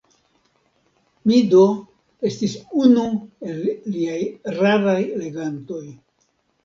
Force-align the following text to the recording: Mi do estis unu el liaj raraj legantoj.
Mi 1.31 1.41
do 1.51 1.65
estis 2.29 2.55
unu 2.85 3.05
el 3.51 3.61
liaj 3.99 4.19
raraj 4.59 4.99
legantoj. 5.25 5.83